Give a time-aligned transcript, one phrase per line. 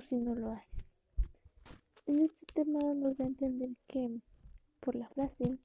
[0.00, 0.94] si no lo haces.
[2.06, 4.20] En este tema nos da a entender que
[4.80, 5.58] por la frase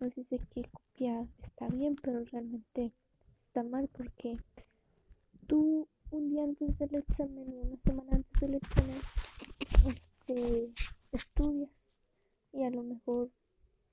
[0.00, 2.92] nos dice que copiar está bien, pero realmente
[3.46, 4.38] está mal porque
[5.46, 8.98] tú un día antes del examen una semana antes del examen
[9.86, 10.72] este,
[11.12, 11.70] estudias
[12.52, 13.30] y a lo mejor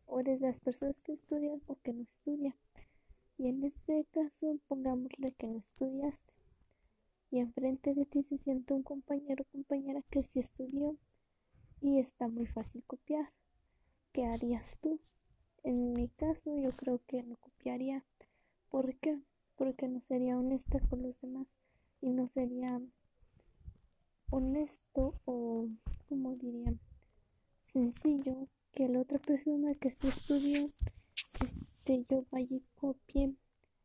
[0.06, 2.56] o eres de las personas que estudian o que no estudian.
[3.38, 6.34] Y en este caso, pongámosle que no estudiaste.
[7.34, 10.96] Y enfrente de ti se siente un compañero o compañera que sí estudió
[11.82, 13.34] y está muy fácil copiar.
[14.12, 15.02] ¿Qué harías tú?
[15.64, 18.06] En mi caso, yo creo que no copiaría.
[18.70, 19.20] ¿Por qué?
[19.56, 21.48] Porque no sería honesta con los demás
[22.02, 22.80] y no sería
[24.30, 25.70] honesto o,
[26.08, 26.76] como diría,
[27.64, 30.70] sencillo que la otra persona que sí estudió,
[31.42, 33.34] este, yo vaya y copie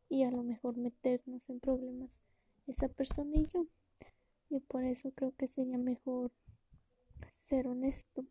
[0.07, 2.21] y a lo mejor meternos en problemas
[2.71, 3.67] esa persona y yo.
[4.49, 6.31] Y por eso creo que sería mejor
[7.43, 8.25] ser honesto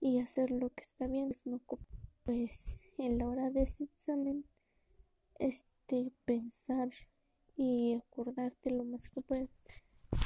[0.00, 1.60] y hacer lo que está bien, no
[2.24, 4.44] pues en la hora de ese examen
[5.38, 6.90] este pensar
[7.56, 9.50] y acordarte lo más que puedas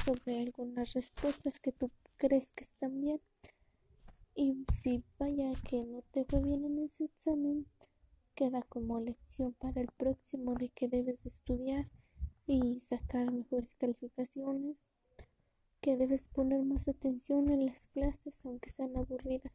[0.04, 3.20] sobre algunas respuestas que tú crees que están bien.
[4.34, 7.66] Y si vaya que no te fue bien en ese examen,
[8.34, 11.88] queda como lección para el próximo de que debes de estudiar
[12.46, 14.84] y sacar mejores calificaciones,
[15.80, 19.52] que debes poner más atención en las clases aunque sean aburridas,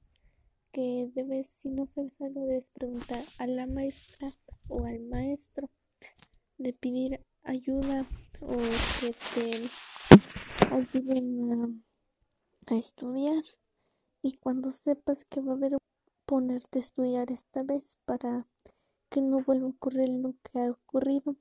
[0.71, 4.35] que debes, si no sabes algo, debes preguntar a la maestra
[4.67, 5.69] o al maestro,
[6.57, 8.07] de pedir ayuda
[8.41, 8.57] o
[8.99, 9.69] que te
[10.73, 11.81] ayuden
[12.67, 13.43] a, a estudiar.
[14.21, 15.77] Y cuando sepas que va a haber
[16.25, 18.45] ponerte a estudiar esta vez para
[19.09, 21.35] que no vuelva a ocurrir lo que ha ocurrido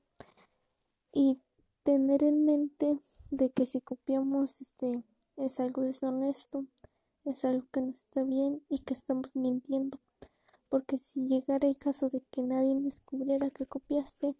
[1.11, 1.39] y
[1.83, 2.99] tener en mente
[3.31, 5.03] de que si copiamos este
[5.37, 6.65] es algo deshonesto
[7.25, 9.99] es algo que no está bien y que estamos mintiendo
[10.69, 14.35] porque si llegara el caso de que nadie descubriera que copiaste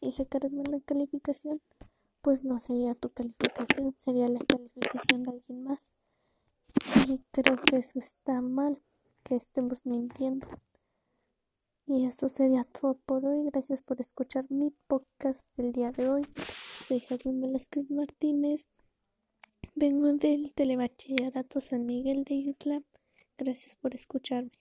[0.00, 1.60] y sacaras mala calificación
[2.22, 5.92] pues no sería tu calificación sería la calificación de alguien más
[7.08, 8.80] y creo que eso está mal,
[9.22, 10.48] que estemos mintiendo.
[11.86, 13.44] Y eso sería todo por hoy.
[13.50, 16.22] Gracias por escuchar mi podcast del día de hoy.
[16.86, 18.68] Soy Javier Velázquez Martínez.
[19.74, 22.82] Vengo del Telebachillerato San Miguel de Isla.
[23.36, 24.58] Gracias por escucharme.